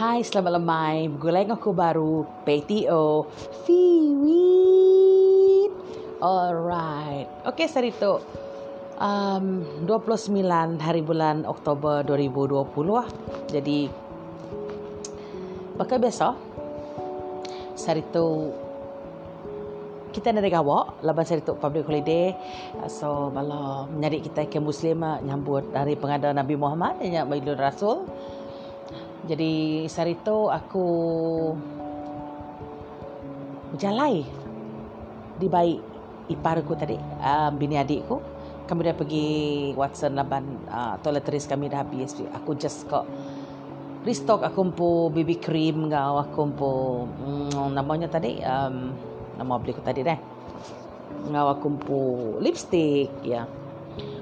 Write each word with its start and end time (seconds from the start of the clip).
Hai, 0.00 0.24
selamat 0.24 0.56
lemai. 0.56 1.12
Bergulai 1.12 1.44
aku 1.44 1.76
baru. 1.76 2.24
PTO. 2.48 3.28
Fiwit. 3.68 4.08
Alright. 6.24 7.28
Okay, 7.44 7.68
Sarito. 7.68 8.24
Um, 8.96 9.60
29 9.84 10.40
hari 10.80 11.04
bulan 11.04 11.44
Oktober 11.44 12.00
2020 12.08 12.64
lah. 12.88 13.04
Jadi, 13.52 13.92
bakal 15.76 16.00
biasa. 16.00 16.32
Sarito 17.76 18.56
kita 20.10 20.34
nak 20.34 20.42
gawak 20.50 21.06
laban 21.06 21.22
saya 21.22 21.38
tu 21.38 21.54
public 21.54 21.86
holiday 21.86 22.34
so 22.90 23.30
bala 23.30 23.86
nyari 23.94 24.18
kita 24.18 24.42
ke 24.50 24.58
muslim 24.58 25.06
nyambut 25.22 25.70
dari 25.70 25.94
pengada 25.94 26.34
Nabi 26.34 26.58
Muhammad 26.58 26.98
yang 26.98 27.30
Maulid 27.30 27.54
Rasul 27.54 28.10
jadi 29.26 29.84
hari 29.88 30.14
tu 30.20 30.48
aku 30.48 30.86
berjalai 33.74 34.24
di 35.40 35.46
baik 35.48 35.80
ipar 36.30 36.60
aku 36.62 36.76
tadi 36.76 36.96
uh, 37.20 37.50
bini 37.52 37.76
adikku 37.80 38.20
kami 38.68 38.86
dah 38.86 38.94
pergi 38.94 39.28
Watson 39.74 40.14
laban 40.14 40.62
uh, 40.70 40.94
toiletries 41.02 41.48
kami 41.48 41.66
dah 41.66 41.82
habis 41.82 42.14
aku 42.32 42.54
just 42.54 42.86
kok 42.86 43.04
restock 44.06 44.40
aku 44.40 44.60
pun 44.72 45.12
BB 45.12 45.42
cream 45.42 45.92
ngau 45.92 46.22
aku 46.22 46.40
pun 46.54 47.08
mm, 47.08 47.76
namanya 47.76 48.08
tadi 48.08 48.40
um, 48.40 48.94
nama 49.40 49.56
beli 49.56 49.72
aku 49.72 49.80
tadi 49.80 50.04
dah. 50.04 50.20
Ngawa 51.32 51.56
kumpu 51.56 52.36
lipstick 52.44 53.08
ya. 53.24 53.48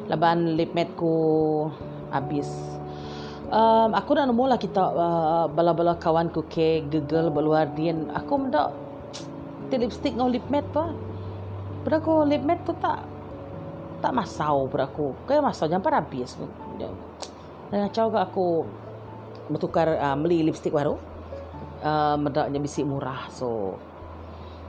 Laban 0.06 0.54
lip 0.54 0.70
matte 0.78 0.94
ku 0.94 1.66
habis. 2.14 2.46
Um, 3.48 3.96
aku 3.96 4.12
nak 4.12 4.28
nemu 4.28 4.44
lah 4.44 4.60
kita 4.60 4.82
uh, 4.92 5.46
bala-bala 5.48 5.96
kawan 5.96 6.28
ku 6.28 6.44
ke 6.44 6.84
Google 6.84 7.32
beluar 7.32 7.64
dia. 7.76 7.96
Aku 8.12 8.36
mendak 8.36 8.76
ti 9.72 9.80
lipstick 9.80 10.12
ngau 10.16 10.28
lip 10.28 10.44
matte 10.52 10.68
tu. 10.68 10.84
Pada 11.84 11.96
aku 11.96 12.28
lip 12.28 12.44
matte 12.44 12.68
tu 12.68 12.76
tak 12.76 13.08
tak 14.04 14.12
masau 14.12 14.68
pada 14.68 14.84
aku. 14.84 15.16
Kayak 15.24 15.48
masau 15.48 15.64
jangan 15.64 16.04
habis. 16.04 16.36
Dan 17.72 17.88
kacau 17.88 18.12
ke 18.12 18.18
aku 18.20 18.46
bertukar 19.48 19.96
uh, 19.96 20.16
beli 20.20 20.44
lipstick 20.44 20.76
baru. 20.76 21.00
Uh, 21.80 22.20
mendaknya 22.20 22.60
bisi 22.60 22.84
murah. 22.84 23.32
So 23.32 23.80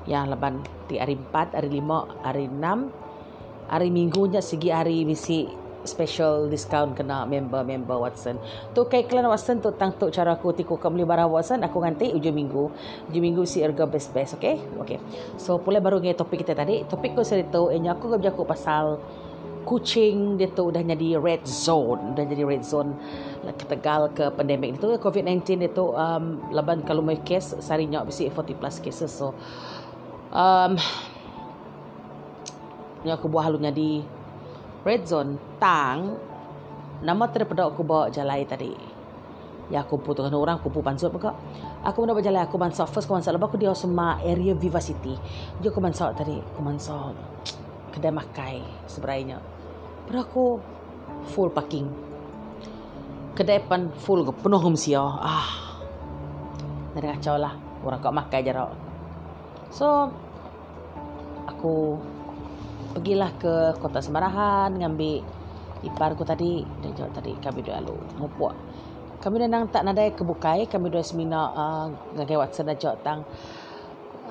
yang 0.07 0.31
leban 0.31 0.63
di 0.87 0.95
hari 0.95 1.19
4, 1.19 1.51
hari 1.59 1.69
5, 1.83 2.23
hari 2.23 2.47
6 2.47 3.09
hari 3.69 3.93
minggunya 3.93 4.41
segi 4.41 4.73
hari 4.73 5.05
misi 5.05 5.45
special 5.87 6.51
discount 6.51 6.95
kena 6.95 7.23
member-member 7.23 7.95
Watson. 7.95 8.35
Tu 8.75 8.81
kai 8.87 9.07
klan 9.07 9.27
Watson 9.27 9.63
tu 9.63 9.71
tang 9.75 9.95
tu 9.95 10.11
cara 10.11 10.35
aku 10.35 10.51
tiku 10.51 10.75
kau 10.75 10.91
beli 10.91 11.07
barang 11.07 11.29
Watson 11.29 11.63
aku 11.63 11.79
nganti 11.79 12.11
ujung 12.15 12.35
minggu. 12.35 12.63
Ujung 13.11 13.23
minggu 13.23 13.43
si 13.47 13.63
harga 13.63 13.87
best 13.87 14.11
best, 14.11 14.35
okay? 14.35 14.59
Okay. 14.83 14.99
So 15.39 15.61
pula 15.61 15.79
baru 15.79 16.03
ngai 16.03 16.17
topik 16.17 16.43
kita 16.43 16.57
tadi. 16.57 16.83
Topik 16.83 17.15
ko 17.15 17.23
cerita 17.23 17.59
ini 17.71 17.87
aku 17.87 18.11
kerja 18.17 18.31
aku 18.33 18.43
pasal 18.43 18.99
kucing 19.67 20.39
dia 20.39 20.49
tu 20.49 20.73
dah 20.73 20.81
jadi 20.81 21.21
red 21.21 21.45
zone, 21.45 22.17
dah 22.17 22.25
jadi 22.25 22.41
red 22.41 22.65
zone 22.65 22.95
ke 23.53 23.65
Tegal 23.69 24.09
ke 24.11 24.29
pandemik 24.33 24.77
itu 24.77 24.97
COVID-19 24.97 25.69
itu 25.69 25.85
um, 25.93 26.41
laban 26.49 26.81
kalau 26.83 27.05
mau 27.05 27.15
kes 27.15 27.57
sarinya 27.63 28.03
bisi 28.03 28.27
40 28.27 28.59
plus 28.59 28.77
cases 28.81 29.09
so 29.09 29.33
um, 30.33 30.75
yang 33.07 33.15
aku 33.15 33.31
buat 33.31 33.47
halunya 33.47 33.71
di 33.71 34.03
red 34.83 35.07
zone 35.07 35.39
tang. 35.57 36.15
Nama 36.99 37.23
daripada 37.31 37.67
aku 37.71 37.81
bawa 37.83 38.11
jalai 38.11 38.43
tadi. 38.43 38.75
Ya 39.69 39.85
aku 39.85 40.01
putus 40.01 40.25
dengan 40.25 40.41
orang 40.41 40.57
aku 40.57 40.73
pun 40.73 40.81
pansut 40.81 41.13
pun 41.13 41.21
aku 41.85 42.01
nak 42.01 42.17
berjalan 42.17 42.41
aku 42.41 42.57
mansok 42.57 42.89
first 42.89 43.05
aku 43.05 43.21
mansok 43.21 43.37
lepas 43.37 43.47
aku 43.53 43.57
dia 43.61 43.69
semua 43.77 44.17
area 44.25 44.57
vivacity 44.57 45.13
dia 45.61 45.69
aku 45.69 45.77
mansok 45.77 46.09
tadi. 46.17 46.41
Aku 46.41 46.59
mansok 46.65 47.13
kedai 47.93 48.09
makai 48.09 48.65
sebenarnya. 48.89 49.37
Pada 50.09 50.25
aku 50.25 50.57
full 51.29 51.53
parking 51.53 51.85
kedai 53.37 53.61
pan 53.63 53.93
full 53.93 54.25
ke 54.25 54.33
penuh 54.35 54.59
humsia 54.59 54.99
ah. 54.99 55.47
Dari 56.97 57.05
kacau 57.05 57.37
lah. 57.37 57.53
Orang 57.79 58.03
kau 58.03 58.11
makai 58.11 58.43
jarak 58.43 58.75
So 59.71 60.11
aku 61.47 61.95
pergilah 62.99 63.31
ke 63.39 63.53
kota 63.79 64.03
Semarahan 64.03 64.75
ngambil 64.75 65.23
ipar 65.87 66.11
aku 66.11 66.27
tadi. 66.27 66.67
Dan 66.83 66.91
jawab 66.91 67.15
tadi 67.15 67.31
kami 67.39 67.63
dua 67.63 67.79
lalu 67.79 67.95
ngupuak 68.19 68.55
kami 69.19 69.35
dah 69.43 69.49
nang 69.51 69.67
tak 69.67 69.83
nadai 69.83 70.15
kebukai 70.15 70.63
kami 70.71 70.87
dua 70.87 71.03
semina 71.03 71.51
uh, 71.51 71.85
ngagai 72.15 72.39
WhatsApp 72.39 72.71
dah 72.71 72.77
jawab 72.79 72.99
tang 73.03 73.19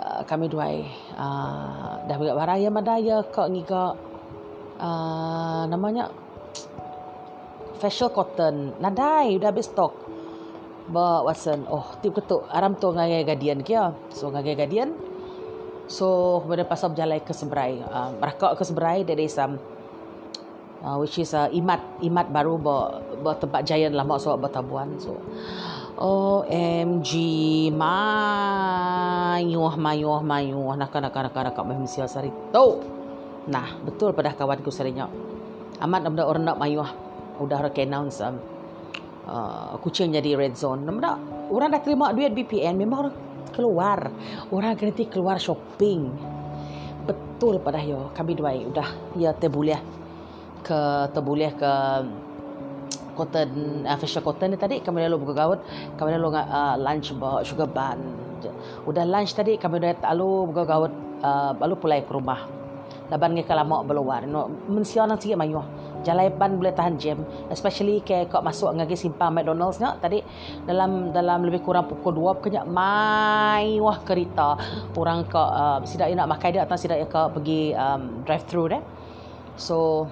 uh, 0.00 0.24
kami 0.24 0.48
dua 0.48 0.80
uh, 1.12 2.08
dah 2.08 2.16
berat 2.16 2.32
baraya 2.32 2.68
madaya 2.72 3.20
kok 3.28 3.52
ngiga 3.52 3.92
uh, 4.80 5.62
namanya 5.68 6.08
facial 7.78 8.10
cotton. 8.10 8.74
Nadai 8.82 9.38
dah 9.38 9.52
habis 9.52 9.70
stok. 9.70 9.94
Ba 10.88 11.20
Watson. 11.20 11.68
Oh 11.68 11.84
tip 12.00 12.16
ketuk 12.16 12.48
aram 12.48 12.72
tu 12.74 12.88
ngagai 12.88 13.28
gadian 13.28 13.60
kia. 13.60 13.92
So 14.08 14.32
ngagai 14.32 14.56
gadian 14.56 14.96
So 15.88 16.38
kemudian 16.44 16.68
pasal 16.68 16.92
berjalan 16.92 17.24
ke 17.24 17.32
Seberai 17.32 17.80
uh, 17.80 18.12
Merakak 18.20 18.60
ke 18.60 18.64
Seberai 18.64 19.08
Dari 19.08 19.24
some 19.24 19.56
uh, 20.84 21.00
Which 21.00 21.16
is 21.16 21.32
uh, 21.32 21.48
Imat 21.48 21.80
Imat 22.04 22.28
baru 22.28 22.60
ber, 22.60 23.00
ber 23.24 23.40
tempat 23.40 23.64
giant 23.64 23.96
lama 23.96 24.20
So. 24.20 24.36
Bertabuan 24.36 25.00
So 25.00 25.16
OMG 25.98 27.10
Mayuh 27.72 29.74
Mayuh 29.74 30.20
Mayuh. 30.20 30.76
Nak 30.76 30.92
nak 30.92 31.10
nak 31.10 31.34
nak 31.34 31.56
nak 31.56 31.88
siya 31.88 32.04
sari. 32.04 32.28
Tu 32.28 32.66
Nah 33.48 33.80
betul 33.80 34.12
pada 34.12 34.36
kawanku 34.36 34.68
sarinya 34.68 35.08
Amat 35.80 36.04
nak 36.04 36.28
orang 36.28 36.44
nak 36.44 36.60
mayuh. 36.60 36.84
Udah 37.38 37.64
rek 37.64 37.80
announce 37.80 38.20
um, 38.20 38.36
uh, 39.24 39.72
Kucing 39.80 40.12
jadi 40.12 40.36
red 40.36 40.52
zone. 40.52 40.84
Nampak 40.84 41.16
Orang 41.48 41.72
dah 41.72 41.80
terima 41.80 42.12
duit 42.12 42.36
BPN 42.36 42.76
Memang 42.76 43.08
orang 43.08 43.27
keluar 43.50 44.12
orang 44.52 44.76
kena 44.78 44.92
keluar 45.08 45.36
shopping 45.40 46.12
betul 47.08 47.62
pada 47.62 47.80
yo 47.80 48.12
kami 48.12 48.36
dua 48.36 48.52
udah 48.56 48.88
ya 49.16 49.32
terbuliah 49.32 49.80
ke 50.60 50.80
terbuliah 51.14 51.52
ke 51.54 51.72
cotton 53.16 53.82
uh, 53.88 54.22
cotton 54.22 54.48
ni 54.54 54.58
tadi 54.58 54.76
kami 54.84 55.02
lalu 55.06 55.26
buka 55.26 55.34
gaut 55.34 55.60
kami 55.98 56.14
lalu 56.14 56.38
uh, 56.38 56.76
lunch 56.78 57.10
bawa 57.18 57.42
sugar 57.42 57.66
bun 57.66 57.98
udah 58.86 59.04
lunch 59.06 59.34
tadi 59.34 59.58
kami 59.58 59.82
dah 59.82 60.14
lalu 60.14 60.52
buka 60.54 60.62
gaut 60.62 60.92
uh, 61.22 61.50
lalu 61.58 61.74
pulai 61.78 62.02
ke 62.06 62.12
rumah 62.14 62.57
laban 63.08 63.34
ngai 63.34 63.44
kala 63.44 63.64
mau 63.64 63.84
beluar. 63.84 64.24
No 64.28 64.48
mensiona 64.68 65.16
sikit 65.16 65.36
mayu 65.36 65.60
jalaipan 66.06 66.58
boleh 66.58 66.72
tahan 66.74 66.94
jam 66.96 67.18
especially 67.50 68.00
ke 68.06 68.30
kau 68.30 68.42
masuk 68.42 68.70
ngagi 68.78 68.94
simpang 68.94 69.34
McDonald's 69.34 69.82
nak 69.82 69.98
tadi 69.98 70.22
dalam 70.62 71.10
dalam 71.10 71.42
lebih 71.42 71.60
kurang 71.66 71.90
pukul 71.90 72.14
2 72.14 72.42
kenyak 72.42 72.66
mai 72.70 73.82
wah 73.82 73.98
kereta 74.06 74.54
orang 74.94 75.26
ke 75.26 75.38
uh, 75.38 75.82
sidak 75.82 76.14
nak 76.14 76.30
makan 76.30 76.48
dia 76.54 76.62
atau 76.64 76.78
sidak 76.78 77.02
ke 77.10 77.22
pergi 77.34 77.60
um, 77.74 78.22
drive 78.22 78.44
thru 78.46 78.70
deh. 78.70 78.82
So 79.58 80.06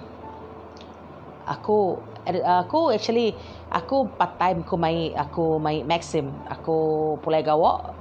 aku 1.47 1.95
aku 2.27 2.91
actually 2.91 3.31
aku 3.71 4.11
part 4.19 4.35
time 4.35 4.67
aku 4.67 4.75
mai 4.75 5.15
aku 5.15 5.45
mai 5.57 5.87
Maxim. 5.87 6.29
Aku 6.51 6.77
pulai 7.23 7.41
gawak 7.41 7.95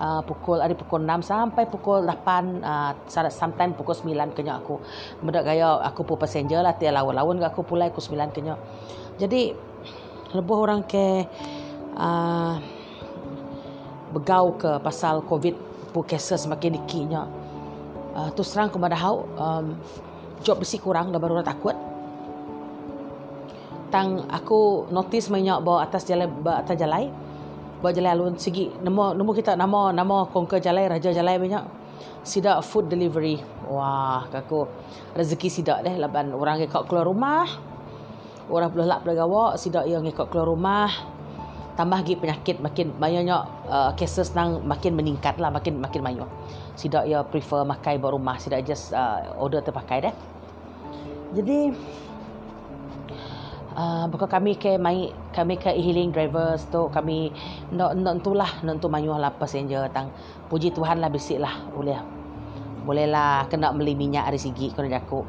uh, 0.00 0.24
pukul 0.24 0.64
hari 0.64 0.72
pukul 0.72 1.04
6 1.04 1.28
sampai 1.28 1.68
pukul 1.68 2.08
8 2.08 2.64
uh, 2.64 3.28
sometimes 3.28 3.76
pukul 3.76 3.92
9 3.92 4.32
kenya 4.32 4.56
aku. 4.56 4.80
Mendak 5.20 5.44
gaya 5.44 5.76
aku 5.84 6.08
pun 6.08 6.16
passenger 6.16 6.64
lah 6.64 6.72
tiada 6.72 7.04
lawan-lawan 7.04 7.44
aku 7.44 7.60
pulai 7.60 7.92
pukul 7.92 8.16
9 8.16 8.32
kenya 8.32 8.56
jadi 9.20 9.52
lebih 10.32 10.56
orang 10.56 10.80
ke 10.88 11.28
uh, 11.92 12.56
begau 14.16 14.56
ke 14.56 14.80
pasal 14.80 15.20
covid 15.28 15.54
pu 15.92 16.00
cases 16.08 16.48
semakin 16.48 16.80
dikinya 16.80 17.28
uh, 18.16 18.32
tu 18.32 18.40
serang 18.40 18.72
kepada 18.72 18.96
hau 18.96 19.28
um, 19.36 19.76
job 20.40 20.56
besi 20.64 20.80
kurang 20.80 21.12
dah 21.12 21.20
baru 21.20 21.44
takut. 21.44 21.76
Tang 23.90 24.24
aku 24.30 24.86
notice 24.88 25.28
banyak 25.28 25.60
bawa 25.66 25.84
atas 25.84 26.06
jalan 26.06 26.30
atas 26.46 26.78
jalan 26.78 27.10
buat 27.80 27.96
jalan 27.96 28.12
alun 28.12 28.34
segi. 28.36 28.68
Nama 28.84 29.16
nama 29.16 29.30
kita 29.32 29.56
nama 29.56 29.90
nama 29.90 30.28
konka 30.28 30.60
jalan 30.60 30.88
raja 30.88 31.10
jalan 31.10 31.40
banyak. 31.40 31.64
Sidak 32.20 32.60
food 32.64 32.92
delivery. 32.92 33.40
Wah 33.68 34.28
kaku. 34.28 34.68
Rezeki 35.16 35.48
sidak 35.48 35.84
deh 35.84 35.96
laban 35.96 36.32
orang 36.36 36.60
ngekak 36.60 36.84
keluar 36.86 37.08
rumah. 37.08 37.48
Orang 38.52 38.70
belum 38.76 38.86
lap 38.86 39.00
bergawa 39.02 39.56
sidak 39.56 39.88
yang 39.88 40.04
ngekak 40.04 40.28
keluar 40.28 40.48
rumah. 40.52 40.92
Tambah 41.80 42.04
lagi 42.04 42.12
penyakit 42.12 42.60
makin 42.60 42.92
banyaknya 43.00 43.48
uh, 43.72 43.96
cases 43.96 44.36
nang 44.36 44.60
makin 44.68 44.92
meningkat 44.92 45.40
lah 45.40 45.48
makin 45.48 45.80
makin 45.80 46.04
banyak. 46.04 46.28
Sidak 46.76 47.08
ya 47.08 47.24
prefer 47.24 47.64
makai 47.64 47.96
bawa 47.96 48.20
rumah 48.20 48.36
sidak 48.36 48.68
just 48.68 48.92
uh, 48.92 49.32
order 49.40 49.64
terpakai 49.64 50.04
deh. 50.04 50.14
Jadi 51.30 51.72
Uh, 53.70 54.10
bukan 54.10 54.26
kami 54.26 54.58
ke 54.58 54.74
mai 54.82 55.14
kami 55.30 55.54
ke 55.54 55.70
healing 55.70 56.10
drivers 56.10 56.66
tu 56.74 56.90
kami 56.90 57.30
nak 57.70 57.94
nak 57.94 58.18
tulah 58.18 58.58
nak 58.66 58.82
tu 58.82 58.90
mayuh 58.90 59.14
lah 59.14 59.30
passenger 59.30 59.86
tang. 59.94 60.10
Puji 60.50 60.74
Tuhan 60.74 60.98
lah 60.98 61.06
bisik 61.06 61.38
lah 61.38 61.54
boleh 61.70 61.94
boleh 62.82 63.06
lah 63.06 63.46
kena 63.46 63.70
beli 63.70 63.94
minyak 63.94 64.26
dari 64.26 64.42
segi 64.42 64.74
kena 64.74 64.90
jaku. 64.90 65.22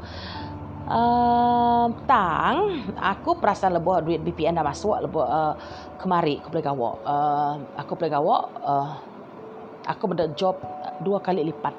Uh, 0.90 1.86
tang 2.10 2.82
aku 2.98 3.38
perasan 3.38 3.78
lebih 3.78 4.02
duit 4.02 4.20
BPN 4.26 4.58
dah 4.58 4.66
masuk 4.66 4.98
lebih 4.98 5.22
uh, 5.22 5.54
kemari 6.02 6.42
aku 6.42 6.50
boleh 6.50 6.64
gawak 6.66 6.94
uh, 7.06 7.54
aku 7.78 7.92
boleh 7.94 8.10
gawak 8.10 8.42
uh, 8.66 8.88
aku 9.86 10.02
mendapat 10.10 10.34
job 10.34 10.58
dua 10.98 11.22
kali 11.22 11.46
lipat. 11.46 11.78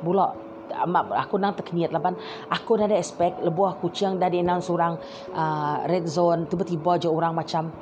Bulak 0.00 0.47
mak 0.86 1.10
aku 1.14 1.40
nang 1.40 1.56
terkenyat 1.56 1.90
laban 1.90 2.14
aku 2.52 2.78
dah 2.78 2.86
ada 2.86 2.96
expect 2.96 3.40
lebuah 3.40 3.80
kucing 3.80 4.20
dah 4.20 4.28
di 4.28 4.44
announce 4.44 4.68
orang 4.68 4.96
uh, 5.32 5.84
red 5.88 6.04
zone 6.06 6.46
tiba-tiba 6.46 7.00
je 7.00 7.08
orang 7.08 7.32
macam 7.34 7.72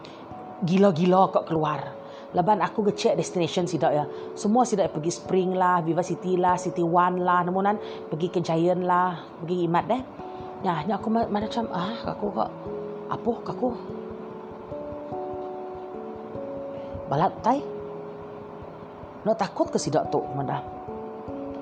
gila-gila 0.64 1.28
kok 1.30 1.44
keluar 1.48 1.96
Laban 2.34 2.60
aku 2.60 2.84
ngecek 2.84 3.16
destination 3.16 3.64
sidak 3.64 3.92
ya. 3.96 4.04
Semua 4.36 4.68
sidak 4.68 4.92
pergi 4.92 5.08
Spring 5.08 5.56
lah, 5.56 5.80
Viva 5.80 6.04
City 6.04 6.36
lah, 6.36 6.60
City 6.60 6.84
One 6.84 7.24
lah, 7.24 7.40
namunan 7.40 7.80
pergi 8.12 8.28
ke 8.28 8.44
Giant 8.44 8.84
lah, 8.84 9.24
pergi 9.40 9.64
Imat 9.64 9.84
deh. 9.88 10.02
Ya, 10.60 10.84
ni 10.84 10.92
aku 10.92 11.08
macam 11.08 11.64
ah, 11.72 11.96
aku 12.04 12.26
kok 12.36 12.50
apa 13.08 13.32
aku? 13.46 13.68
Balat 17.08 17.32
tai. 17.40 17.62
No 19.24 19.32
takut 19.32 19.72
ke 19.72 19.78
sidak 19.80 20.12
tu, 20.12 20.20
mana? 20.36 20.60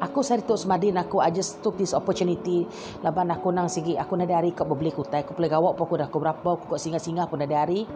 Aku 0.05 0.21
sari 0.21 0.45
tu 0.45 0.53
semadin 0.55 1.01
aku 1.01 1.25
I 1.25 1.33
just 1.33 1.65
took 1.65 1.81
this 1.81 1.97
opportunity. 1.97 2.69
Laban 3.01 3.33
aku 3.33 3.49
nang 3.49 3.73
sigi 3.73 3.97
aku 3.97 4.21
nak 4.21 4.29
hari 4.29 4.53
kau 4.53 4.69
beli 4.69 4.93
kutai. 4.93 5.25
Aku 5.25 5.33
boleh 5.33 5.49
gawak 5.49 5.81
aku 5.81 5.95
dah 5.97 6.07
aku 6.07 6.19
berapa 6.21 6.49
aku 6.61 6.65
kau 6.77 6.79
singa-singa 6.79 7.25
aku 7.25 7.41
nak 7.41 7.49
hari. 7.49 7.89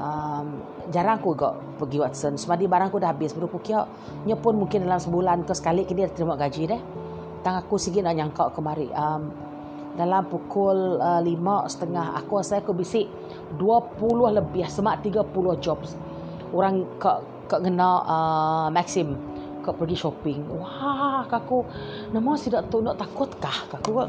Um, 0.00 0.64
jarang 0.90 1.22
aku 1.22 1.38
kau 1.38 1.54
pergi 1.78 2.02
Watson. 2.02 2.34
Semadi 2.34 2.66
barang 2.66 2.90
aku 2.90 2.98
dah 2.98 3.14
habis 3.14 3.30
baru 3.30 3.46
aku 3.46 3.62
kira 3.62 3.86
nya 4.26 4.34
pun 4.34 4.58
mungkin 4.58 4.82
dalam 4.82 4.98
sebulan 4.98 5.46
ke 5.46 5.54
sekali 5.54 5.86
kini 5.86 6.04
dia 6.04 6.10
terima 6.10 6.34
gaji 6.34 6.62
deh. 6.66 6.82
Tang 7.46 7.56
aku 7.56 7.78
sigi 7.78 8.02
nak 8.02 8.18
nyangka 8.18 8.50
kemari. 8.50 8.90
Um, 8.90 9.30
dalam 9.94 10.26
pukul 10.26 10.98
uh, 10.98 11.22
lima 11.22 11.66
setengah 11.66 12.14
aku 12.14 12.38
rasa 12.38 12.62
aku 12.62 12.72
bisik 12.74 13.10
20 13.58 14.38
lebih 14.38 14.66
semak 14.66 15.02
30 15.02 15.30
jobs. 15.62 15.94
Orang 16.50 16.98
kak 16.98 17.22
kak 17.50 17.66
kena 17.66 18.02
uh, 18.06 18.66
Maxim 18.70 19.29
kau 19.60 19.76
pergi 19.76 19.96
shopping. 19.96 20.40
Wah, 20.56 21.24
kaku. 21.28 21.64
Nama 22.10 22.30
tidak 22.36 22.68
tahu 22.72 22.80
nak 22.84 22.98
takut 22.98 23.30
kah? 23.38 23.58
Kaku 23.70 24.08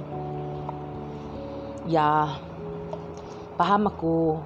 Ya, 1.86 2.38
faham 3.60 3.90
aku. 3.90 4.40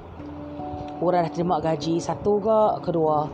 Orang 1.04 1.28
dah 1.28 1.34
terima 1.34 1.60
gaji 1.60 2.00
satu 2.00 2.40
ke, 2.40 2.60
kedua 2.88 3.28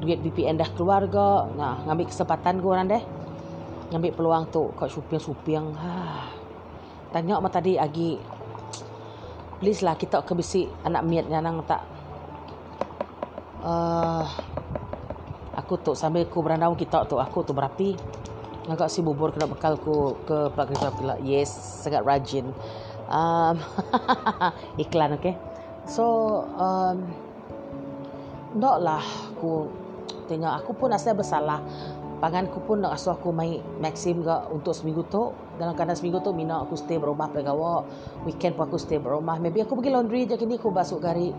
duit 0.00 0.18
BPN 0.20 0.58
dah 0.58 0.68
keluar 0.74 1.06
ke. 1.06 1.28
Nah, 1.54 1.84
ngambil 1.86 2.10
kesempatan 2.10 2.58
ke 2.58 2.66
orang 2.66 2.86
deh. 2.90 3.02
Ngambil 3.92 4.10
peluang 4.16 4.44
tu 4.50 4.72
kau 4.74 4.88
shopping-shopping. 4.90 5.64
Ha. 5.84 5.92
Tanya 7.14 7.38
mah 7.38 7.46
tadi 7.46 7.78
agi 7.78 8.18
please 9.62 9.86
lah 9.86 9.94
kita 9.94 10.26
ke 10.26 10.34
bisi 10.34 10.66
anak 10.82 11.06
miat 11.06 11.30
nang 11.30 11.62
tak 11.62 11.80
uh, 13.64 14.26
aku 15.74 15.90
tu 15.90 15.98
sambil 15.98 16.22
aku 16.22 16.38
berandau 16.38 16.78
kita 16.78 17.02
tu 17.10 17.18
aku 17.18 17.42
tu 17.42 17.50
berapi. 17.50 17.98
Agak 18.70 18.86
si 18.86 19.02
bubur 19.02 19.34
kena 19.34 19.50
bekal 19.50 19.74
ku 19.74 20.14
ke 20.22 20.54
pak 20.54 20.70
kerja 20.70 20.94
pula. 20.94 21.18
Yes 21.18 21.50
sangat 21.82 22.06
rajin. 22.06 22.46
Um, 23.10 23.58
iklan 24.86 25.18
okay? 25.18 25.34
So 25.82 26.06
um, 26.54 27.10
tak 28.54 28.76
lah 28.86 29.02
aku 29.34 29.66
tengok. 30.30 30.62
Aku 30.62 30.70
pun 30.78 30.94
rasa 30.94 31.10
bersalah. 31.10 31.58
Pangan 32.22 32.46
aku 32.46 32.62
pun 32.62 32.78
nak 32.78 32.94
asuh 32.94 33.18
aku 33.18 33.34
main 33.34 33.58
maksim 33.82 34.22
ke 34.22 34.36
untuk 34.54 34.78
seminggu 34.78 35.02
tu 35.10 35.34
dalam 35.58 35.74
keadaan 35.74 35.98
seminggu 35.98 36.22
tu 36.22 36.30
mina 36.30 36.62
aku 36.62 36.78
stay 36.78 37.02
berumah 37.02 37.34
pergi 37.34 37.50
gawa 37.50 37.82
weekend 38.22 38.54
pun 38.54 38.70
aku 38.70 38.78
stay 38.78 39.02
berumah. 39.02 39.42
Maybe 39.42 39.66
aku 39.66 39.74
pergi 39.74 39.90
laundry 39.90 40.22
je 40.30 40.38
kini 40.38 40.54
aku 40.54 40.70
basuh 40.70 41.02
gari 41.02 41.34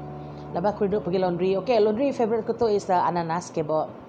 Lepas 0.52 0.72
aku 0.76 0.88
duduk 0.92 1.08
pergi 1.08 1.20
laundry. 1.24 1.52
Okay, 1.64 1.80
laundry 1.80 2.12
favorite 2.12 2.44
aku 2.44 2.54
tu 2.56 2.68
is 2.68 2.84
the 2.88 2.96
ananas 2.96 3.52
kebab. 3.52 4.05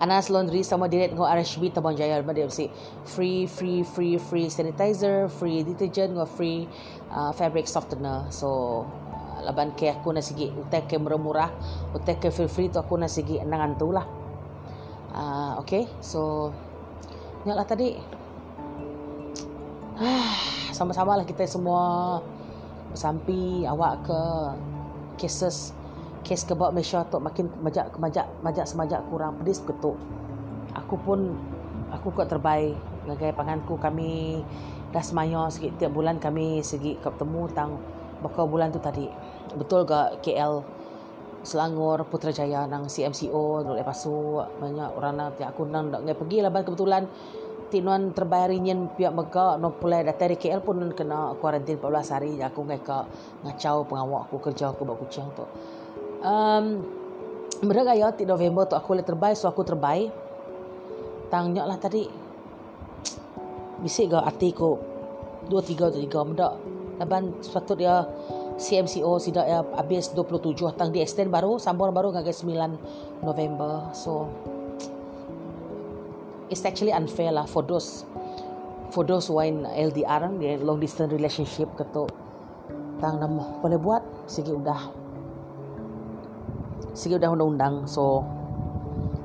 Anas 0.00 0.32
Laundry 0.32 0.64
sama 0.64 0.88
direct 0.88 1.12
dengan 1.12 1.28
RHB 1.28 1.76
Tabang 1.76 1.92
Jaya 1.92 2.24
dia 2.24 2.48
mesti 2.48 2.72
free 3.04 3.44
free 3.44 3.84
free 3.84 4.16
free 4.16 4.48
sanitizer 4.48 5.28
free 5.28 5.60
detergent 5.60 6.16
dengan 6.16 6.24
free 6.24 6.64
uh, 7.12 7.36
fabric 7.36 7.68
softener. 7.68 8.24
So 8.32 8.82
laban 9.44 9.76
ke 9.76 9.92
aku 9.92 10.16
nak 10.16 10.24
sigi 10.24 10.48
utek 10.48 10.88
ke 10.88 10.96
murah-murah 10.96 11.52
utek 11.96 12.24
ke 12.24 12.28
free-free 12.32 12.72
tu 12.72 12.80
aku 12.80 12.96
nak 12.96 13.12
sigi 13.12 13.36
enangan 13.44 13.76
tu 13.76 13.92
lah. 13.92 14.08
Uh, 15.12 15.60
okay 15.60 15.84
so 16.00 16.48
nyaklah 17.44 17.68
tadi. 17.68 18.00
Sama-sama 20.76 21.20
lah 21.20 21.28
kita 21.28 21.44
semua. 21.44 22.16
Bersampi 22.88 23.68
awak 23.68 24.02
ke 24.08 24.20
cases 25.20 25.76
kes 26.20 26.44
kebab 26.44 26.76
Malaysia 26.76 27.02
tu 27.08 27.16
makin 27.18 27.48
majak 27.64 27.92
majak 27.96 28.26
majak 28.44 28.66
semajak 28.68 29.00
kurang 29.08 29.40
pedis 29.40 29.60
ketuk. 29.64 29.96
Aku 30.76 31.00
pun 31.00 31.34
aku 31.90 32.14
kok 32.14 32.30
terbaik 32.30 32.76
ngagai 33.08 33.34
panganku 33.34 33.80
kami 33.80 34.44
dah 34.90 35.02
semaya 35.02 35.48
sikit 35.50 35.80
tiap 35.80 35.94
bulan 35.94 36.20
kami 36.20 36.60
segi 36.60 36.98
ketemu 37.00 37.50
tang 37.56 37.80
bakal 38.20 38.46
bulan 38.46 38.70
tu 38.70 38.78
tadi. 38.78 39.08
Betul 39.56 39.88
ke 39.88 40.22
KL 40.22 40.62
Selangor 41.40 42.04
Putrajaya 42.04 42.68
nang 42.68 42.84
CMCO 42.84 43.64
lepas 43.72 43.96
tu 44.04 44.44
banyak 44.60 44.92
orang 44.92 45.16
nak 45.16 45.40
tiap 45.40 45.56
aku 45.56 45.64
nang 45.64 45.88
nak 45.88 46.04
pergi 46.04 46.44
lah 46.44 46.52
kebetulan 46.52 47.08
tinuan 47.70 48.10
terbayar 48.10 48.50
nyen 48.50 48.90
pihak 48.92 49.14
mega 49.14 49.54
no 49.56 49.72
pula 49.72 50.02
datang 50.02 50.34
dari 50.34 50.36
KL 50.36 50.60
pun 50.60 50.90
kena 50.90 51.38
kuarantin 51.38 51.78
14 51.78 52.12
hari 52.12 52.32
aku 52.42 52.66
ngai 52.66 52.82
ka 52.82 53.06
ngacau 53.46 53.86
pengawak 53.86 54.26
aku 54.26 54.36
kerja 54.50 54.74
aku 54.74 54.82
buat 54.82 54.98
kucing 55.00 55.30
tu 55.38 55.46
um, 56.24 56.64
Mereka 57.60 57.92
ya 57.92 58.08
di 58.16 58.24
November 58.24 58.64
tu 58.64 58.72
aku 58.72 58.96
boleh 58.96 59.04
terbaik? 59.04 59.36
So 59.36 59.48
aku 59.48 59.60
terbaik. 59.64 60.08
Tangnya 61.28 61.68
lah 61.68 61.76
tadi. 61.76 62.08
Bisik 63.84 64.12
ke 64.12 64.18
hati 64.20 64.52
Dua 65.48 65.60
tiga 65.60 65.92
dua 65.92 66.00
tiga. 66.00 66.20
Mereka 66.24 66.48
Lepas 67.00 67.48
sepatut 67.48 67.80
dia 67.80 68.04
CMCO 68.60 69.16
sidak 69.16 69.48
ya 69.48 69.64
habis 69.72 70.12
27 70.12 70.76
tang 70.76 70.92
di 70.92 71.00
extend 71.00 71.32
baru 71.32 71.56
sambung 71.56 71.96
baru 71.96 72.12
ngagai 72.12 72.44
9 72.44 73.24
November. 73.24 73.88
So 73.96 74.28
it's 76.52 76.60
actually 76.68 76.92
unfair 76.92 77.32
lah 77.32 77.48
for 77.48 77.64
those 77.64 78.04
for 78.92 79.08
those 79.08 79.32
who 79.32 79.40
in 79.40 79.64
LDR 79.64 80.28
long 80.60 80.76
distance 80.76 81.08
relationship 81.08 81.72
ketu 81.78 82.04
tang 83.00 83.16
nama 83.16 83.48
boleh 83.64 83.80
buat 83.80 84.02
segi 84.28 84.52
udah 84.52 84.92
Sige 86.92 87.16
dah 87.16 87.30
undang-undang 87.30 87.86
so 87.86 88.24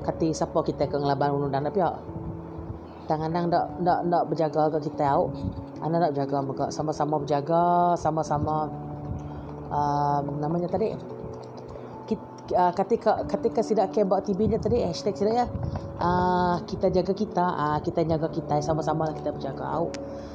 kati 0.06 0.30
siapa 0.32 0.62
kita 0.62 0.86
ke 0.86 0.98
ngelaban 1.02 1.34
undang-undang 1.34 1.66
tapi 1.74 1.82
ya 1.82 1.90
tangan 3.10 3.30
nang 3.34 3.50
dak 3.50 3.66
dak 3.82 4.00
dak 4.06 4.24
berjaga 4.30 4.62
ke 4.78 4.90
kita 4.90 5.14
tahu 5.14 5.34
anak 5.82 5.98
nak 5.98 6.10
berjaga 6.14 6.38
mereka 6.46 6.66
sama-sama 6.70 7.16
berjaga 7.22 7.66
sama-sama 7.98 8.70
um, 9.70 10.24
namanya 10.42 10.70
tadi 10.70 10.94
uh, 12.54 12.74
ketika 12.78 13.26
ketika 13.26 13.60
sidak 13.66 13.90
ke 13.96 14.06
buat 14.06 14.22
TV 14.22 14.46
nya 14.46 14.62
tadi 14.62 14.86
hashtag 14.86 15.18
sidak 15.18 15.34
ya. 15.34 15.48
Uh, 15.96 16.60
kita 16.68 16.92
jaga 16.92 17.16
kita 17.16 17.46
uh, 17.46 17.80
kita 17.80 18.04
jaga 18.04 18.28
kita 18.28 18.60
sama-sama 18.60 19.16
kita 19.16 19.32
berjaga 19.32 19.88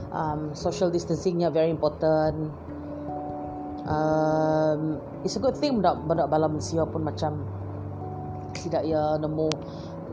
um, 0.09 0.57
social 0.57 0.89
distancingnya 0.89 1.53
very 1.53 1.69
important 1.69 2.49
um, 3.87 5.01
it's 5.25 5.37
a 5.37 5.41
good 5.41 5.57
thing 5.57 5.81
budak 5.81 5.97
budak 6.05 6.27
bala 6.29 6.47
Malaysia 6.49 6.85
pun 6.85 7.05
macam 7.05 7.45
tidak 8.57 8.83
ya 8.85 9.17
nemu 9.17 9.49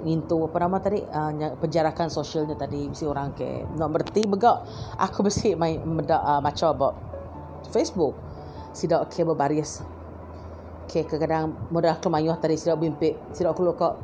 nintu 0.06 0.46
apa 0.46 0.58
nama 0.62 0.78
tadi? 0.78 1.02
Uh, 1.02 1.58
penjarakan 1.58 2.08
sosialnya 2.08 2.56
tadi 2.56 2.88
mesti 2.88 3.06
orang 3.08 3.34
ke. 3.34 3.66
Nak 3.66 3.90
berti 3.90 4.22
begak 4.24 4.64
aku 5.00 5.26
mesti 5.26 5.58
main 5.58 5.82
medak 5.84 6.22
uh, 6.22 6.40
macam 6.40 6.68
about 6.72 6.96
Facebook. 7.74 8.14
Sidak 8.72 9.10
ke 9.10 9.26
berbaris. 9.26 9.82
Ke 10.88 11.04
kadang 11.04 11.58
mudah 11.74 11.98
ke 11.98 12.08
mayuh 12.08 12.38
tadi 12.38 12.56
sidak 12.56 12.80
bimpik 12.80 13.18
sidak 13.36 13.58
keluar 13.58 13.76
kok 13.76 13.96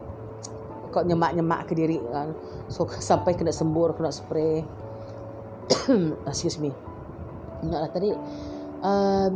kok 0.93 1.05
nyemak-nyemak 1.07 1.69
ke 1.69 1.73
diri 1.77 2.01
kan. 2.01 2.33
So 2.67 2.89
sampai 3.09 3.37
kena 3.37 3.53
sembur 3.53 3.93
kena 3.93 4.09
spray. 4.09 4.65
Excuse 6.29 6.59
me. 6.59 6.73
Naklah 7.63 7.91
tadi 7.93 8.09
um, 8.83 9.33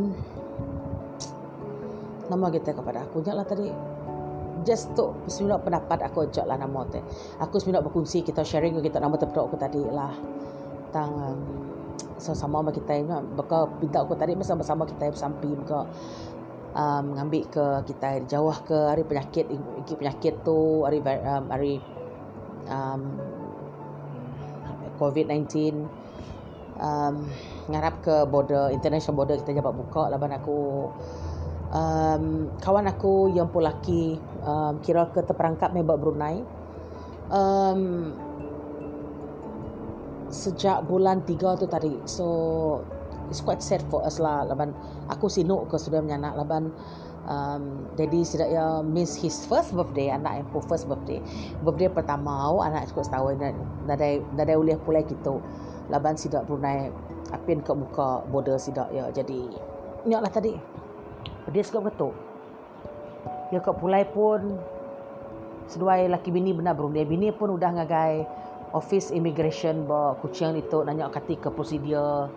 nama 2.27 2.45
kita 2.51 2.75
kepada 2.75 3.07
aku. 3.07 3.23
Janganlah 3.23 3.47
tadi 3.47 3.67
just 4.67 4.91
tu 4.93 5.15
sebenarnya 5.31 5.63
pendapat 5.63 5.99
aku 6.11 6.27
ajak 6.27 6.43
lah 6.43 6.59
nama 6.59 6.83
tu 6.91 6.99
aku 7.39 7.55
sebenarnya 7.55 7.87
berkongsi 7.87 8.19
kita 8.19 8.43
sharing 8.43 8.75
kita 8.83 8.99
nama 8.99 9.15
terpedok 9.15 9.47
aku 9.47 9.57
tadi 9.57 9.81
lah. 9.87 10.11
Tang 10.91 11.11
um, 11.15 11.39
sama 12.17 12.65
sama 12.65 12.69
kita 12.73 12.97
ni 12.97 13.13
baka 13.37 13.69
pinta 13.77 14.01
aku 14.01 14.17
tadi 14.17 14.33
masa 14.33 14.57
sama 14.65 14.83
kita 14.89 15.13
sampai 15.13 15.53
baka 15.53 15.85
um, 16.73 17.05
ngambil 17.13 17.43
ke 17.49 17.65
kita 17.93 18.25
jauh 18.25 18.53
ke 18.65 18.73
hari 18.73 19.05
penyakit 19.05 19.45
penyakit 19.85 20.41
tu 20.41 20.83
hari 20.83 20.99
um, 21.01 21.45
hari 21.49 21.73
um, 22.67 23.01
COVID-19 24.97 25.45
um, 26.79 27.25
ngarap 27.67 27.99
ke 28.01 28.15
border 28.29 28.71
international 28.71 29.17
border 29.17 29.37
kita 29.41 29.59
dapat 29.59 29.73
buka 29.75 30.09
laban 30.09 30.31
aku 30.33 30.89
um, 31.73 32.51
kawan 32.61 32.87
aku 32.87 33.33
yang 33.33 33.51
pun 33.51 33.67
laki 33.67 34.15
um, 34.45 34.79
kira 34.81 35.09
ke 35.11 35.23
terperangkap 35.25 35.73
member 35.75 35.99
Brunei 35.99 36.41
um, 37.31 38.13
sejak 40.27 40.83
bulan 40.87 41.23
3 41.23 41.59
tu 41.59 41.65
tadi 41.67 41.93
so 42.03 42.27
it's 43.31 43.43
quite 43.43 43.63
sad 43.63 43.83
for 43.91 44.03
us 44.03 44.19
lah 44.19 44.43
laban 44.47 44.71
aku 45.11 45.27
sinuk 45.27 45.67
ke 45.71 45.75
sudah 45.79 45.99
menyanak 46.03 46.35
laban 46.35 46.71
um, 47.27 47.87
jadi 47.99 48.19
sudah 48.23 48.47
ya 48.47 48.67
miss 48.83 49.19
his 49.19 49.43
first 49.47 49.75
birthday 49.75 50.11
anak 50.11 50.43
yang 50.43 50.47
first 50.63 50.87
birthday 50.87 51.19
birthday 51.63 51.91
pertama 51.91 52.51
anak 52.63 52.87
cukup 52.91 53.07
setahun 53.07 53.35
dan 53.39 53.53
nadai 53.87 54.23
nadai 54.35 54.55
boleh 54.55 54.77
pulai 54.83 55.03
kita 55.03 55.39
laban 55.87 56.15
sidak 56.19 56.45
Brunei 56.47 56.91
apin 57.31 57.59
ke 57.63 57.71
muka 57.75 58.23
border 58.27 58.59
sidak 58.59 58.91
ya. 58.91 59.07
Jadi 59.11 59.47
nyok 60.07 60.21
lah 60.23 60.31
tadi. 60.31 60.53
Dia 61.47 61.63
suka 61.63 61.79
betul 61.79 62.11
ya 63.51 63.63
ke 63.63 63.71
pulai 63.71 64.03
pun 64.03 64.59
seduai 65.71 66.11
laki 66.11 66.31
bini 66.31 66.51
benar 66.51 66.75
Brunei 66.75 67.07
bini 67.07 67.31
pun 67.31 67.55
udah 67.55 67.79
ngagai 67.79 68.27
office 68.75 69.11
immigration 69.15 69.87
ba 69.87 70.15
kucing 70.19 70.59
itu 70.59 70.83
nanya 70.83 71.07
kati 71.11 71.39
ke 71.39 71.51
prosedur. 71.51 72.31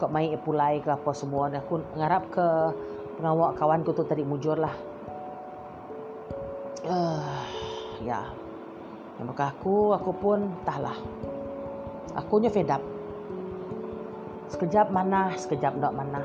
Ke 0.00 0.08
mai 0.08 0.32
apply 0.32 0.80
ke 0.80 0.90
apa 0.96 1.12
semua. 1.12 1.52
Dan 1.52 1.60
aku 1.60 1.82
ngarap 1.92 2.24
ke 2.32 2.46
pengawak 3.20 3.60
kawan 3.60 3.84
ku 3.84 3.92
tu 3.92 4.02
tadi 4.08 4.24
mujur 4.24 4.56
lah. 4.56 4.72
Uh, 6.88 7.44
ya. 8.00 8.24
Yang 9.20 9.36
aku 9.36 9.92
aku 9.92 10.10
pun 10.16 10.38
tahlah 10.64 10.96
aku 12.16 12.34
nya 12.42 12.50
fed 12.50 12.70
up 12.70 12.82
sekejap 14.50 14.90
mana 14.90 15.34
sekejap 15.38 15.78
nak 15.78 15.94
mana 15.94 16.22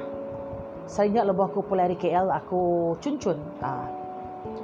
saya 0.86 1.10
ingat 1.10 1.26
lebih 1.30 1.50
aku 1.50 1.66
pulang 1.66 1.90
dari 1.90 1.98
KL 1.98 2.30
aku 2.30 2.94
cun-cun 3.02 3.38
ah 3.62 3.86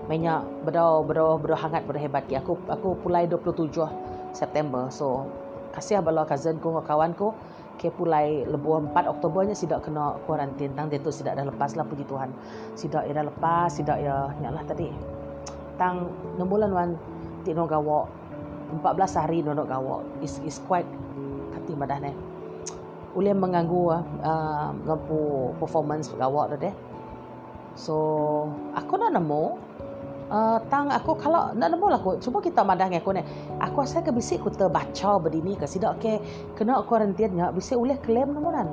banyak 0.06 0.65
berdau 0.65 1.01
berdau 1.06 1.38
berdau 1.41 1.58
hangat 1.58 1.86
berdau 1.86 2.01
hebat 2.01 2.25
aku 2.30 2.58
aku 2.70 2.98
pulai 3.01 3.25
27 3.25 4.12
September. 4.36 4.88
So, 4.89 5.27
kasih 5.75 6.03
bala 6.03 6.24
cousin 6.27 6.58
ko, 6.60 6.80
kawan 6.82 7.15
ko, 7.15 7.36
ke 7.75 7.91
pulai 7.91 8.48
lebuh 8.48 8.91
4 8.91 9.12
Oktobernya 9.12 9.56
sidak 9.56 9.86
kena 9.86 10.18
kuarantin. 10.27 10.72
Tang 10.75 10.88
dia 10.88 11.00
tu 11.00 11.12
sidak 11.12 11.36
dah 11.38 11.46
lepas 11.48 11.75
lah 11.75 11.86
puji 11.88 12.08
Tuhan. 12.08 12.32
Sidak 12.75 13.03
ya 13.08 13.13
dah 13.15 13.25
lepas, 13.27 13.68
sidak 13.72 13.98
ya 14.00 14.32
nyalah 14.39 14.63
tadi. 14.65 14.89
Tang 15.75 16.10
6 16.39 16.44
bulan 16.48 16.72
wan 16.72 16.89
ti 17.44 17.51
no 17.56 17.68
gawak. 17.68 18.08
14 18.79 19.19
hari 19.19 19.43
no 19.43 19.51
no 19.51 19.67
gawak. 19.67 20.07
Is 20.23 20.39
is 20.47 20.63
quite 20.63 20.87
hati 21.51 21.75
madah 21.75 21.99
ne. 21.99 22.11
Ulih 23.11 23.35
mengganggu 23.35 23.81
uh, 23.91 24.71
uh, 24.71 25.51
performance 25.59 26.11
gawak 26.15 26.55
tu 26.55 26.57
deh. 26.63 26.75
So, 27.75 27.95
aku 28.75 28.99
nak 28.99 29.15
nemu 29.15 29.71
uh, 30.31 30.57
tang 30.71 30.87
aku 30.87 31.19
kalau 31.19 31.51
nak 31.51 31.69
nemu 31.75 31.85
lah 31.91 31.99
aku 31.99 32.17
cuba 32.23 32.39
kita 32.39 32.63
madah 32.63 32.87
aku 32.87 33.11
ni 33.11 33.21
aku 33.59 33.75
rasa 33.83 33.99
ke 33.99 34.15
bisik 34.15 34.39
aku 34.39 34.55
terbaca 34.55 35.11
berdini 35.19 35.59
ke 35.59 35.67
sidak 35.67 35.99
ke 35.99 36.23
kena 36.55 36.79
kuarantin 36.87 37.35
nya 37.35 37.51
bisik 37.51 37.75
boleh 37.75 37.99
klaim 37.99 38.31
nama 38.31 38.49
kan 38.63 38.67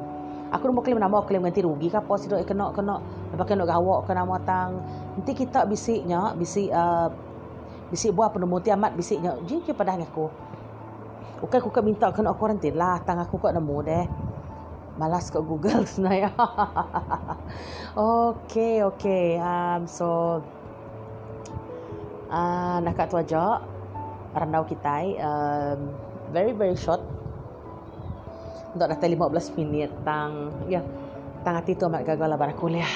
aku 0.55 0.71
nak 0.71 0.83
klaim 0.87 0.99
nama 1.03 1.19
klaim 1.27 1.43
ganti 1.45 1.61
rugi 1.67 1.91
ke 1.91 1.99
apa 1.99 2.15
sidak 2.17 2.47
kena 2.47 2.71
kena 2.71 3.03
lepas 3.35 3.45
kena 3.45 3.67
gawak 3.67 4.07
ke 4.07 4.13
nama 4.15 4.37
tang 4.47 4.81
nanti 5.19 5.33
kita 5.35 5.67
bisiknya 5.67 6.33
bisik 6.39 6.71
uh, 6.71 7.11
bisik 7.89 8.13
buah 8.13 8.29
penemu 8.33 8.61
amat 8.61 8.93
bisiknya 8.97 9.37
je 9.49 9.61
je 9.65 9.73
pada 9.73 9.97
aku 9.97 10.29
Okey, 11.39 11.63
aku 11.63 11.71
kan 11.71 11.87
minta 11.87 12.11
kena 12.11 12.35
kuarantin 12.35 12.75
lah. 12.75 12.99
Tang 13.07 13.23
aku 13.23 13.39
kok 13.39 13.55
nemu 13.55 13.77
deh. 13.87 14.07
Malas 14.99 15.31
ke 15.31 15.39
Google 15.39 15.87
sebenarnya. 15.91 16.35
okay, 17.95 18.83
okay. 18.83 19.39
Um, 19.39 19.87
so, 19.87 20.43
uh, 22.27 22.83
nak 22.83 22.95
kat 22.99 23.07
tu 23.07 23.17
aja 23.23 23.63
randau 24.37 24.65
kita 24.69 25.03
um, 25.19 25.81
very 26.31 26.53
very 26.53 26.77
short 26.77 27.01
untuk 28.77 28.87
datang 28.87 29.17
15 29.17 29.57
minit 29.59 29.91
tang 30.05 30.53
ya 30.69 30.85
tang 31.43 31.57
hati 31.57 31.75
tu 31.75 31.89
amat 31.89 32.05
gagal 32.05 32.29
lah 32.29 32.39
barang 32.39 32.59
kuliah 32.61 32.93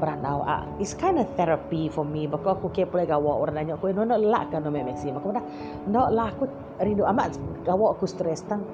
berandau 0.00 0.40
ah 0.42 0.64
it's 0.80 0.96
kind 0.96 1.20
of 1.20 1.28
therapy 1.36 1.92
for 1.92 2.02
me. 2.02 2.24
Bako 2.24 2.56
aku 2.56 2.66
ke 2.72 2.88
boleh 2.88 3.04
gawa 3.04 3.36
orang 3.36 3.60
nanya. 3.60 3.76
Aku 3.76 3.92
no 3.92 4.08
no 4.08 4.16
lah 4.16 4.48
kan 4.48 4.64
no 4.64 4.72
maxi. 4.72 5.12
Maka 5.12 5.38
dah 5.38 5.44
no 5.86 6.08
lah 6.08 6.32
aku 6.32 6.48
rindu 6.80 7.04
amat 7.04 7.36
gawa 7.62 7.92
aku 7.92 8.08
stress. 8.08 8.48
Tang 8.48 8.64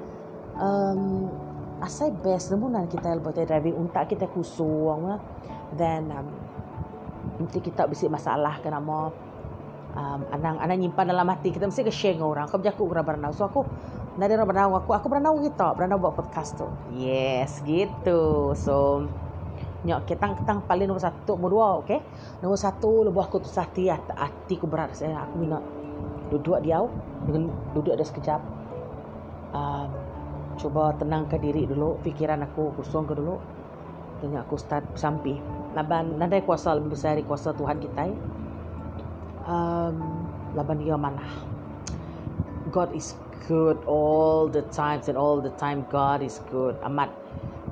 um, 0.56 1.28
asai 1.82 2.14
best 2.14 2.54
namun 2.54 2.78
kita 2.86 3.12
buat 3.20 3.36
driving 3.36 3.76
unta 3.76 4.06
kita 4.08 4.30
kusung 4.32 5.18
then 5.76 6.08
um, 6.08 6.30
nanti 7.36 7.60
kita 7.60 7.84
bisik 7.84 8.08
masalah 8.08 8.56
ke 8.62 8.70
nama 8.70 9.12
um, 9.92 10.20
anang 10.32 10.56
anang 10.62 10.78
nyimpan 10.78 11.10
dalam 11.10 11.26
hati 11.26 11.50
kita. 11.50 11.66
Mesti 11.66 11.82
ke 11.84 11.92
share 11.92 12.14
dengan 12.14 12.30
orang. 12.32 12.46
Kau 12.46 12.62
berjaku 12.62 12.86
orang 12.86 13.04
berenang 13.04 13.32
so 13.34 13.44
aku 13.44 13.66
dari 14.16 14.32
orang 14.32 14.48
berenang 14.48 14.72
aku 14.72 14.96
aku 14.96 15.06
berenang 15.12 15.36
kita 15.44 15.76
berenang 15.76 15.98
buat 16.00 16.16
podcast 16.16 16.56
tu. 16.56 16.68
Yes 16.96 17.60
gitu. 17.66 18.54
So 18.56 19.04
nyok 19.84 20.08
ketang 20.08 20.32
ketang 20.38 20.64
paling 20.64 20.88
nombor 20.88 21.04
satu 21.04 21.36
nombor 21.36 21.50
dua 21.52 21.66
okay? 21.82 22.00
Nombor 22.40 22.58
satu 22.58 23.04
lebih 23.04 23.20
aku 23.20 23.42
tu 23.42 23.50
hati 23.52 23.92
hati 23.92 24.54
aku 24.56 24.66
berat. 24.70 24.96
Saya 24.96 25.26
aku 25.26 25.34
minat 25.42 25.62
duduk 26.32 26.58
dia 26.64 26.80
dengan 27.28 27.52
duduk 27.76 27.92
ada 27.92 28.04
sekejap. 28.06 28.40
Um, 29.52 29.88
cuba 30.56 30.92
tenangkan 30.96 31.36
diri 31.36 31.68
dulu 31.68 32.00
fikiran 32.00 32.40
aku 32.46 32.72
kosong 32.80 33.04
ke 33.04 33.14
dulu. 33.14 33.36
Tengok 34.24 34.48
aku 34.48 34.56
start 34.56 34.96
sampai 34.96 35.36
laban 35.76 36.16
nadai 36.16 36.40
kuasa 36.40 36.72
lebih 36.72 36.96
besar 36.96 37.12
dari 37.12 37.24
kuasa 37.28 37.52
Tuhan 37.52 37.76
kita 37.76 38.08
um, 39.44 39.96
laban 40.56 40.80
dia 40.80 40.96
mana 40.96 41.20
God 42.72 42.96
is 42.96 43.12
good 43.46 43.78
all 43.86 44.48
the 44.48 44.64
times 44.74 45.06
and 45.06 45.14
all 45.14 45.38
the 45.38 45.54
time 45.54 45.86
God 45.86 46.24
is 46.24 46.42
good. 46.50 46.74
Amat 46.82 47.12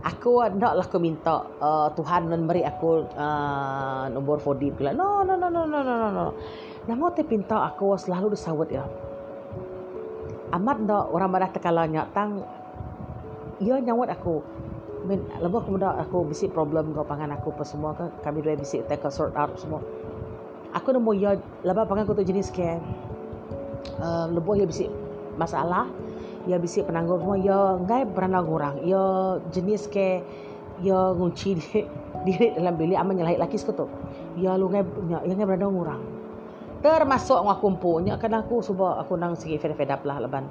aku 0.04 0.44
nak 0.60 0.72
lah 0.76 0.84
aku 0.84 1.00
minta 1.00 1.48
uh, 1.64 1.88
Tuhan 1.96 2.28
memberi 2.28 2.60
aku 2.60 3.08
uh, 3.16 4.04
nombor 4.12 4.36
4D 4.44 4.76
pula. 4.76 4.92
No 4.92 5.24
no 5.24 5.34
no 5.40 5.48
no 5.48 5.64
no 5.64 5.80
no 5.80 6.08
no. 6.12 6.26
Nama 6.84 7.04
te 7.16 7.24
pinta 7.24 7.64
aku 7.64 7.96
selalu 7.96 8.36
disawat 8.36 8.68
ya. 8.68 8.84
Amat 10.52 10.84
nak 10.84 11.08
orang 11.10 11.30
marah 11.32 11.50
tekalanya 11.50 12.04
tang 12.12 12.44
ia 13.64 13.80
nyawat 13.80 14.12
aku. 14.12 14.44
Min 15.08 15.24
lebih 15.40 15.64
aku 15.64 15.70
muda 15.72 15.96
aku 15.96 16.28
bisik 16.28 16.52
problem 16.52 16.92
kau 16.92 17.04
pangan 17.04 17.32
aku 17.36 17.52
apa 17.56 17.64
semua 17.64 17.96
kan 17.96 18.12
kami 18.20 18.44
dua 18.44 18.60
bisik 18.60 18.84
take 18.84 19.08
sort 19.08 19.32
out 19.32 19.56
semua. 19.56 19.80
Aku 20.76 20.92
nemu 20.92 21.12
ya 21.16 21.32
lebih 21.64 21.88
pangan 21.88 22.04
aku 22.04 22.12
tu 22.20 22.28
jenis 22.28 22.52
ke 22.52 22.76
uh, 24.04 24.28
lebih 24.28 24.60
ya 24.60 24.66
bisik 24.68 24.92
masalah 25.40 25.88
ya 26.44 26.56
bisik 26.60 26.88
penanggung 26.88 27.20
semua 27.20 27.36
ya 27.40 27.80
ngai 27.80 28.04
berana 28.08 28.44
orang 28.44 28.80
ya 28.84 29.36
jenis 29.48 29.88
ke 29.88 30.20
ya 30.84 31.12
ngunci 31.16 31.48
di 31.60 31.82
diri 32.24 32.56
dalam 32.56 32.74
bilik 32.76 32.98
aman 32.98 33.14
nyalahit 33.20 33.40
laki 33.40 33.56
sekotok 33.56 33.88
ya 34.36 34.56
lu 34.56 34.68
ngai 34.68 34.84
ya, 35.08 35.18
ya 35.24 35.32
ngai 35.32 35.46
berana 35.48 35.68
orang 35.68 36.02
termasuk 36.84 37.40
aku 37.40 37.64
kumpunya 37.64 38.20
kan 38.20 38.32
aku 38.36 38.60
suba 38.60 39.00
aku 39.00 39.16
nang 39.16 39.32
sikit 39.32 39.72
fed 39.72 39.88
up 39.88 40.04
lah 40.04 40.20
leban 40.20 40.44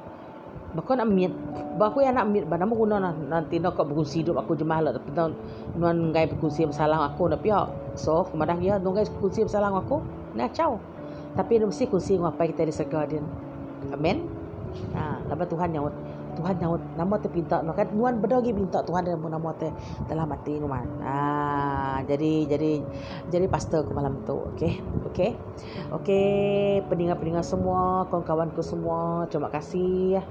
Bakon 0.73 1.05
amit, 1.05 1.29
baku 1.77 2.01
ya 2.01 2.09
nak 2.09 2.33
amit, 2.33 2.49
bana 2.49 2.65
mo 2.65 2.73
kuno 2.73 2.97
nanti 2.97 3.61
nak 3.61 3.77
kau 3.77 3.85
berkunci 3.85 4.25
hidup 4.25 4.41
aku 4.41 4.57
jemaah 4.57 4.89
lah, 4.89 4.91
tapi 4.97 5.13
tuan 5.13 5.37
nuan 5.77 6.09
gay 6.09 6.25
berkunci 6.25 6.65
masalah 6.65 7.13
aku 7.13 7.29
nak 7.29 7.45
pihak. 7.45 7.69
So, 7.93 8.25
kemadah 8.33 8.57
dia 8.57 8.81
nuan 8.81 8.97
gay 8.97 9.05
berkunci 9.05 9.45
masalah 9.45 9.69
aku, 9.69 10.01
nak 10.33 10.49
caw. 10.57 10.81
Tapi 11.37 11.61
mesti 11.61 11.85
kunci 11.85 12.17
apa 12.17 12.41
kita 12.49 12.65
di 12.65 12.73
Guardian. 12.89 13.25
Amin. 13.93 14.42
Nah, 14.93 15.21
lepas 15.29 15.47
Tuhan 15.49 15.69
nyaut. 15.73 15.95
Tuhan 16.33 16.57
nyaut 16.57 16.81
nama 16.97 17.13
tu 17.21 17.29
pinta 17.29 17.61
no 17.61 17.77
kan 17.77 17.85
nuan 17.93 18.17
berdogi 18.17 18.57
minta 18.57 18.81
Tuhan 18.81 19.05
dalam 19.05 19.21
nama 19.21 19.53
tu 19.53 19.69
dalam 20.09 20.25
hati 20.33 20.57
nuan. 20.57 20.87
Ah, 21.05 22.01
jadi 22.09 22.49
jadi 22.49 22.81
jadi 23.29 23.45
pastor 23.45 23.85
ke 23.85 23.93
malam 23.93 24.25
tu. 24.25 24.41
Okey. 24.57 24.81
Okey. 25.13 25.37
Okey, 25.93 26.81
pendengar-pendengar 26.89 27.45
semua, 27.45 28.09
kawan-kawanku 28.09 28.65
semua, 28.65 29.29
terima 29.29 29.53
kasih 29.53 30.17
ya 30.17 30.23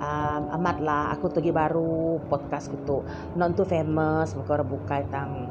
um, 0.00 0.42
amat 0.60 0.76
lah 0.82 1.14
aku 1.14 1.30
pergi 1.30 1.52
baru 1.54 2.20
podcast 2.26 2.70
gitu 2.72 3.04
non 3.38 3.54
tu 3.54 3.62
famous 3.66 4.34
muka 4.34 4.60
orang 4.60 4.68
buka 4.68 4.96
tang 5.08 5.48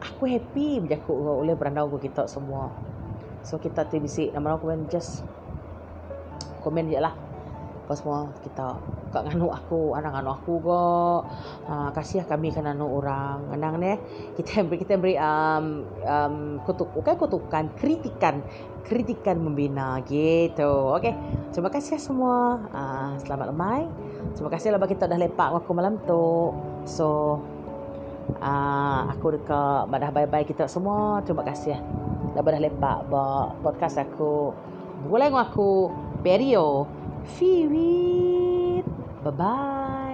aku 0.00 0.22
happy 0.28 0.80
berjaku 0.82 1.12
oleh 1.12 1.54
berandau 1.58 1.90
aku 1.90 1.98
kita 2.00 2.28
semua 2.30 2.70
so 3.42 3.58
kita 3.60 3.86
tu 3.86 3.98
bisi 4.00 4.30
nama 4.32 4.56
aku 4.56 4.70
just 4.90 5.22
komen 6.66 6.90
je 6.90 6.98
lah. 6.98 7.14
Apa 7.86 7.94
semua 7.94 8.34
kita 8.42 8.82
kak 9.14 9.30
nganu 9.30 9.46
aku 9.46 9.94
anak 9.94 10.18
nganu 10.18 10.30
aku 10.34 10.52
go 10.58 11.22
uh, 11.70 11.90
kasih 11.94 12.26
kami 12.26 12.50
kan 12.50 12.66
anu 12.66 12.98
orang. 12.98 13.46
Anang 13.54 13.78
ni 13.78 13.94
kita 14.34 14.66
beri 14.66 14.78
kita 14.82 14.98
beri 14.98 15.14
um, 15.14 15.86
um, 16.02 16.58
kutuk 16.66 16.90
bukan 16.98 17.14
kutukan 17.14 17.70
kritikan. 17.78 18.42
Kritikan 18.82 19.38
membina 19.38 20.02
gitu 20.02 20.98
okey? 20.98 21.14
Terima 21.54 21.70
kasih 21.70 22.02
semua. 22.02 22.58
Uh, 22.74 23.14
selamat 23.22 23.54
lemai. 23.54 23.86
Terima 24.34 24.50
kasih 24.50 24.74
lah 24.74 24.82
kita 24.82 25.06
dah 25.06 25.18
lepak 25.22 25.54
aku 25.54 25.70
malam 25.70 26.02
tu. 26.02 26.50
So 26.90 27.38
uh, 28.42 29.00
aku 29.14 29.38
dekat 29.38 29.86
badah 29.86 30.10
bye-bye 30.10 30.42
kita 30.42 30.66
semua. 30.66 31.22
Terima 31.22 31.46
kasih 31.46 31.78
dah 32.34 32.42
dah 32.42 32.62
lepak 32.66 33.06
buat 33.06 33.62
podcast 33.62 34.02
aku. 34.02 34.50
Boleh 35.06 35.30
aku 35.30 35.86
Perio 36.26 36.88
Fiwit. 37.38 38.82
Bye-bye. 39.22 40.05